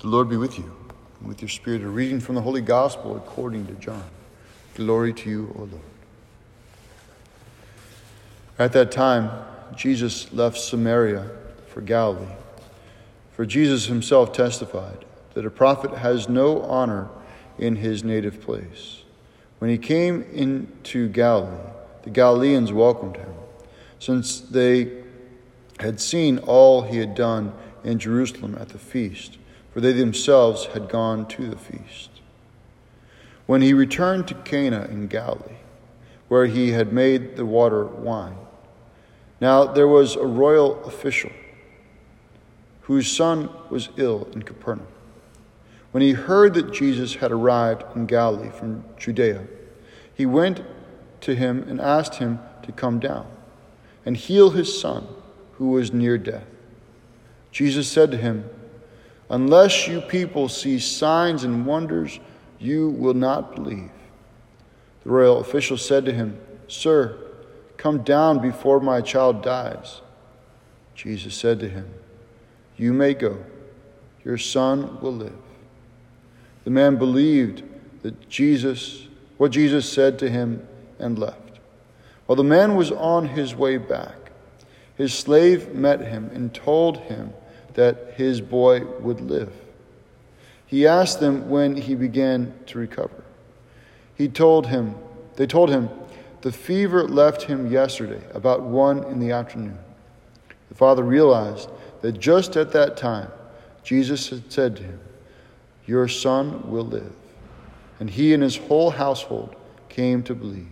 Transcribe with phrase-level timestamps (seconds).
[0.00, 0.72] The Lord be with you,
[1.18, 1.82] and with your spirit.
[1.82, 4.04] A reading from the Holy Gospel according to John.
[4.76, 5.82] Glory to you, O Lord.
[8.60, 9.28] At that time,
[9.74, 11.28] Jesus left Samaria
[11.66, 12.32] for Galilee.
[13.32, 15.04] For Jesus himself testified
[15.34, 17.08] that a prophet has no honor
[17.58, 19.02] in his native place.
[19.58, 21.72] When he came into Galilee,
[22.04, 23.34] the Galileans welcomed him,
[23.98, 25.02] since they
[25.80, 27.52] had seen all he had done
[27.82, 29.38] in Jerusalem at the feast
[29.78, 32.10] for they themselves had gone to the feast.
[33.46, 35.58] When he returned to Cana in Galilee,
[36.26, 38.38] where he had made the water wine,
[39.40, 41.30] now there was a royal official
[42.80, 44.88] whose son was ill in Capernaum.
[45.92, 49.46] When he heard that Jesus had arrived in Galilee from Judea,
[50.12, 50.60] he went
[51.20, 53.28] to him and asked him to come down
[54.04, 55.06] and heal his son,
[55.52, 56.48] who was near death.
[57.52, 58.50] Jesus said to him,
[59.30, 62.18] Unless you people see signs and wonders,
[62.58, 63.90] you will not believe.
[65.04, 67.18] The royal official said to him, Sir,
[67.76, 70.00] come down before my child dies.
[70.94, 71.88] Jesus said to him,
[72.76, 73.44] You may go.
[74.24, 75.32] Your son will live.
[76.64, 77.62] The man believed
[78.02, 79.06] that Jesus,
[79.36, 80.66] what Jesus said to him,
[80.98, 81.60] and left.
[82.26, 84.32] While the man was on his way back,
[84.96, 87.32] his slave met him and told him
[87.78, 89.52] that his boy would live.
[90.66, 93.22] He asked them when he began to recover.
[94.16, 94.96] He told him,
[95.36, 95.88] they told him,
[96.40, 99.78] the fever left him yesterday, about one in the afternoon.
[100.70, 103.30] The father realized that just at that time,
[103.84, 105.00] Jesus had said to him,
[105.86, 107.12] Your son will live.
[108.00, 109.54] And he and his whole household
[109.88, 110.66] came to believe.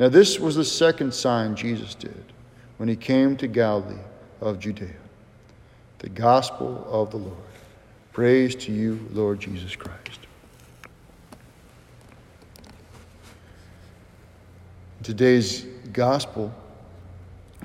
[0.00, 2.24] Now, this was the second sign Jesus did
[2.78, 4.02] when he came to Galilee
[4.40, 4.96] of Judea
[6.02, 7.36] the gospel of the Lord.
[8.12, 10.18] Praise to you, Lord Jesus Christ.
[14.98, 16.52] In today's gospel,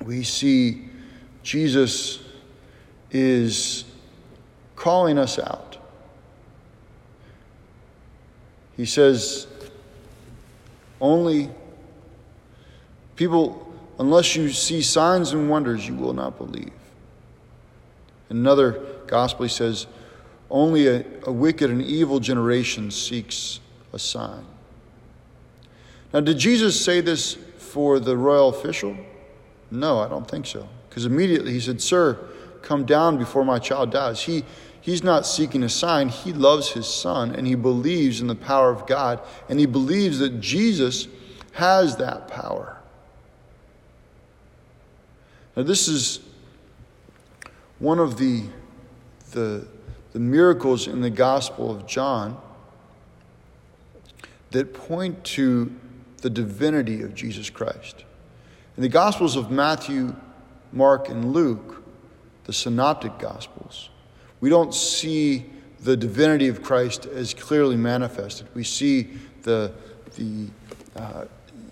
[0.04, 0.88] we see
[1.42, 2.20] Jesus
[3.10, 3.84] is
[4.76, 5.76] calling us out.
[8.76, 9.48] He says,
[11.00, 11.50] Only
[13.16, 16.70] people, unless you see signs and wonders, you will not believe.
[18.28, 19.86] Another gospel, he says,
[20.50, 23.60] Only a, a wicked and evil generation seeks
[23.92, 24.44] a sign.
[26.12, 28.96] Now, did Jesus say this for the royal official?
[29.70, 30.68] No, I don't think so.
[30.88, 32.18] Because immediately he said, Sir,
[32.62, 34.22] come down before my child dies.
[34.22, 34.44] He,
[34.80, 36.08] he's not seeking a sign.
[36.08, 40.18] He loves his son and he believes in the power of God and he believes
[40.18, 41.08] that Jesus
[41.52, 42.78] has that power.
[45.56, 46.20] Now, this is
[47.78, 48.44] one of the,
[49.32, 49.66] the,
[50.12, 52.40] the miracles in the Gospel of John
[54.50, 55.74] that point to
[56.22, 58.04] the divinity of Jesus Christ.
[58.76, 60.14] In the Gospels of Matthew,
[60.72, 61.82] Mark, and Luke,
[62.44, 63.90] the synoptic Gospels,
[64.40, 65.46] we don't see
[65.80, 68.48] the divinity of Christ as clearly manifested.
[68.54, 69.08] We see
[69.42, 69.72] the,
[70.16, 70.48] the
[70.96, 71.24] uh,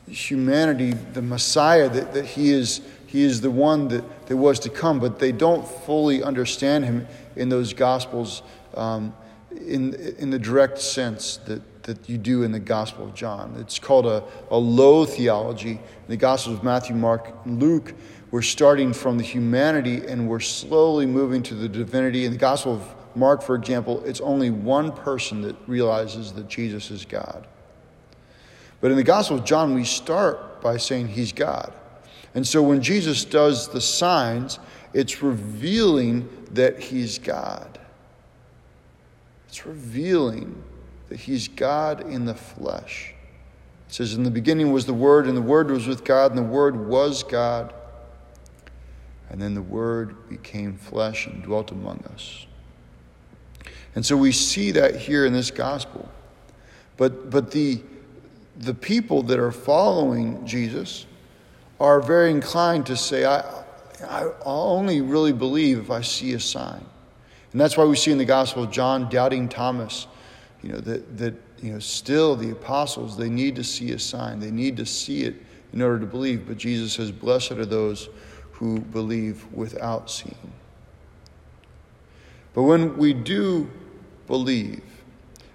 [0.09, 4.69] humanity, the Messiah, that, that he is he is the one that, that was to
[4.69, 7.07] come, but they don't fully understand him
[7.37, 8.43] in those Gospels
[8.75, 9.15] um,
[9.51, 13.57] in, in the direct sense that, that you do in the Gospel of John.
[13.59, 15.73] It's called a, a low theology.
[15.73, 17.95] In the Gospels of Matthew, Mark, and Luke,
[18.31, 22.25] we're starting from the humanity and we're slowly moving to the divinity.
[22.25, 26.91] In the Gospel of Mark, for example, it's only one person that realizes that Jesus
[26.91, 27.47] is God.
[28.81, 31.73] But in the Gospel of John, we start by saying he's God.
[32.37, 34.59] And so when Jesus does the signs,
[34.93, 37.79] it's revealing that he's God.
[39.49, 40.63] It's revealing
[41.09, 43.15] that he's God in the flesh.
[43.89, 46.39] It says, In the beginning was the Word, and the Word was with God, and
[46.39, 47.73] the Word was God.
[49.31, 52.47] And then the Word became flesh and dwelt among us.
[53.95, 56.07] And so we see that here in this gospel.
[56.99, 57.81] But, but the,
[58.59, 61.07] the people that are following Jesus,
[61.79, 63.41] are very inclined to say, I,
[64.09, 66.85] I'll only really believe if I see a sign.
[67.53, 70.07] And that's why we see in the Gospel of John doubting Thomas,
[70.63, 74.41] you know, that, that you know, still the apostles, they need to see a sign.
[74.41, 75.37] They need to see it
[75.73, 76.47] in order to believe.
[76.47, 78.09] But Jesus says, Blessed are those
[78.53, 80.53] who believe without seeing.
[82.55, 83.71] But when we do
[84.27, 84.83] believe,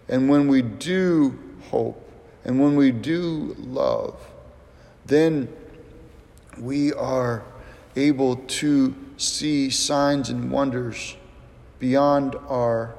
[0.07, 1.37] and when we do
[1.69, 2.07] hope,
[2.43, 4.19] and when we do love,
[5.05, 5.47] then
[6.59, 7.43] we are
[7.95, 11.15] able to see signs and wonders
[11.79, 12.95] beyond our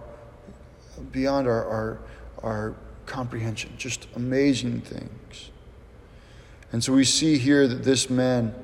[1.10, 1.98] beyond our, our,
[2.42, 2.74] our
[3.06, 5.50] comprehension, just amazing things.
[6.70, 8.54] And so we see here that this man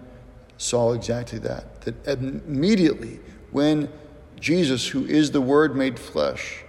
[0.56, 1.82] saw exactly that.
[1.82, 3.20] That immediately
[3.50, 3.90] when
[4.38, 6.62] Jesus, who is the Word made flesh,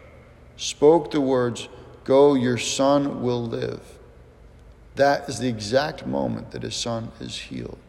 [0.58, 1.70] spoke the words,
[2.04, 3.82] Go, your son will live,
[4.96, 7.89] that is the exact moment that his son is healed.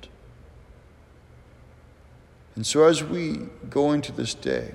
[2.60, 3.38] And so as we
[3.70, 4.74] go into this day,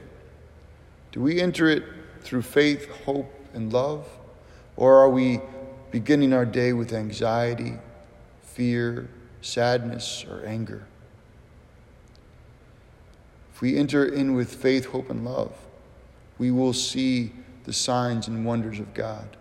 [1.11, 1.83] do we enter it
[2.21, 4.07] through faith, hope, and love?
[4.75, 5.39] Or are we
[5.91, 7.73] beginning our day with anxiety,
[8.41, 9.07] fear,
[9.41, 10.87] sadness, or anger?
[13.53, 15.53] If we enter in with faith, hope, and love,
[16.39, 17.33] we will see
[17.65, 19.37] the signs and wonders of God.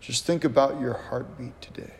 [0.00, 1.94] Just think about your heartbeat today.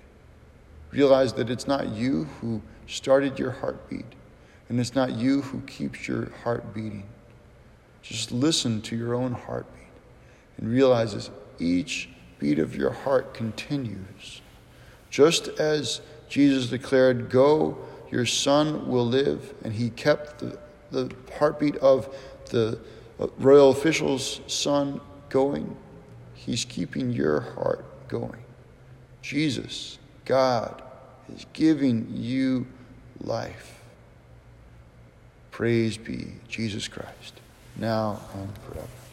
[0.90, 4.06] Realize that it's not you who started your heartbeat,
[4.68, 7.08] and it's not you who keeps your heart beating.
[8.02, 9.88] Just listen to your own heartbeat
[10.58, 12.08] and realize as each
[12.38, 14.40] beat of your heart continues,
[15.10, 17.78] just as Jesus declared, Go,
[18.10, 20.58] your son will live, and he kept the,
[20.90, 22.14] the heartbeat of
[22.50, 22.78] the
[23.18, 25.76] uh, royal official's son going,
[26.34, 28.42] he's keeping your heart going.
[29.22, 30.82] Jesus, God,
[31.34, 32.66] is giving you
[33.20, 33.80] life.
[35.56, 37.40] Praise be Jesus Christ,
[37.78, 39.05] now and forever.